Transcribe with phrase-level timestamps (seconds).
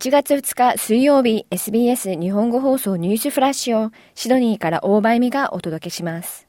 [0.00, 6.48] 8月2日水曜日 SBS 日本語放送ニュースフラッシュをシドニーから大場恵美がお届けします。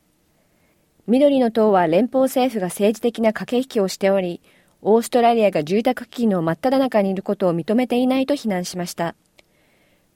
[1.05, 4.39] 緑の党は連邦政府が政治的な駆け引きをしており、
[4.81, 9.15] オーストラリアが住宅危機の真っ只中にいることを認めていないと非難しました。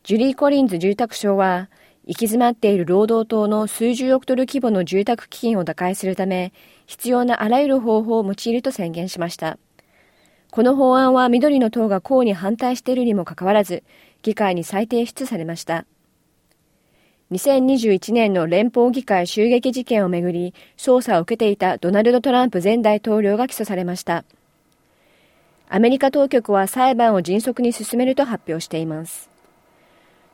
[0.03, 1.69] ジュリー・コリンズ住宅省は、
[2.05, 6.53] 行き詰まっている労働党の数十億ドル規模の住宅基金を打開するため、
[6.85, 9.57] 必要なあらゆる方法を用いると宣言しました。
[10.55, 13.83] この法案は緑の党が公に反対しているにもかかわらず、
[14.21, 15.85] 議会に再提出されました。
[17.33, 24.23] 2021年の連邦議会襲撃事件をめぐり、捜査を受けていたドナルド・トランプ前大統領が起訴されました。
[25.67, 29.29] アメリカ当局は裁判を迅速に進めると発表しています。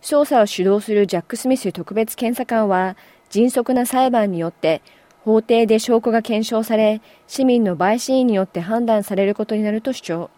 [0.03, 2.95] 捜査を主導するジャック・スミス特別検査官は、
[3.31, 4.83] 迅速な裁判によって
[5.23, 10.29] 法廷で証拠が検証され、市民の陪審員によって判断されることになると主張。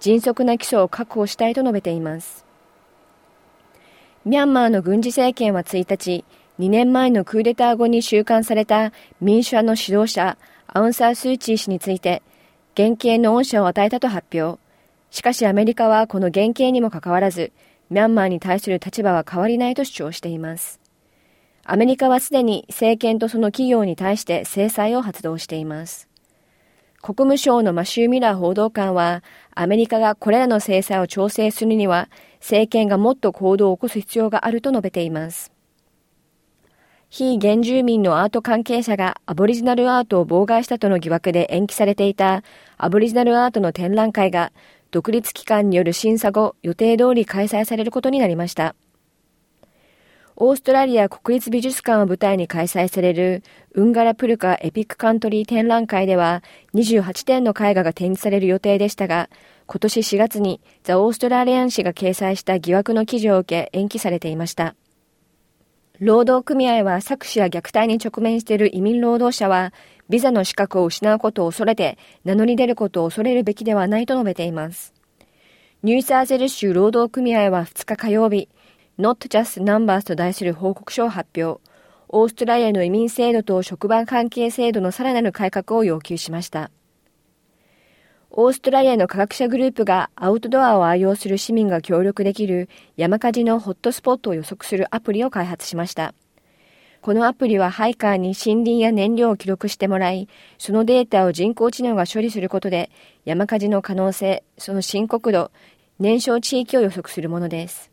[0.00, 2.44] 迅速な起訴を確保したいと述べています。
[4.24, 6.24] ミャンマーの軍事政権は1日、
[6.58, 10.36] 2年前のクーデター後に収監された民主派の指導者、
[10.66, 12.22] アウンサー・スー・チー氏について、
[12.74, 14.60] 減刑の恩赦を与えたと発表。
[15.10, 17.52] しかしアメリカはこの減刑にもかかわらず、
[17.90, 20.81] ミャンマーに対する立場は変わりないと主張しています。
[21.64, 26.08] アメリカはすでに政権とその企業に対して制裁を発動しています。
[27.00, 29.24] 国務省のマシュー・ミラー報道官は、
[29.54, 32.08] アメリカがこれらの制裁を調整するには、
[32.40, 35.52] 政権がもっと行動を起こす必要があると述べています。
[37.10, 42.42] 非原住民のアート関係者がアボリジナルアートを妨害したとの疑惑で延期されていた
[42.78, 44.50] アボリジナルアートの展覧会が
[44.90, 48.74] 独立機関による審査後予定通り開催されることになりました。
[50.36, 53.42] オーストラリア国立美術館を舞台に開催される
[53.74, 56.42] ウンガラプルカエピックカントリー展覧会では
[56.74, 59.28] 28点の絵画が展示される予定でしたが、
[59.66, 64.74] 今年4月にザ・オーストラリアン紙が掲載した疑惑の記事を受け延期されていました。
[66.00, 69.72] 労働組合は搾取や虐待に直面している移民労働者は、
[70.08, 74.92] ビザの資格を失うことを恐れて名乗り出ることを恐れるべきではないと述べています。
[75.82, 78.48] ニューサーゼル州労働組合は2日火曜日、
[79.02, 81.60] Not Just Numbers と題する報告書を発表。
[82.08, 86.70] オーストラリアの移民制度と職場関係制度のさらなる改革を要求しました。
[88.30, 96.14] オーストラリアの科学者グループがアウトドアを愛用する市民が協力できる山火事のホットスポットを予測するアプリを開発しました。
[97.00, 102.92] このアプリはハイカーに森林や燃料を記録してもらい、そのデータを人工知能が処理することで
[103.24, 105.50] 山火事の可能性、その深刻度、
[105.98, 107.91] 燃焼地域を予測するものです。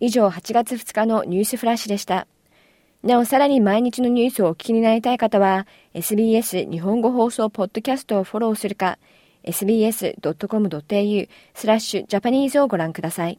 [0.00, 2.26] 以上8月2日のニュースフラッシュでした。
[3.02, 8.98] なお、さらに毎日のニュースをお聞きになりたい方は、SBS 日本語放送ポッドキャストをフォローするか、
[9.44, 13.38] sbs.com.au スラッシュジャパニーズをご覧ください。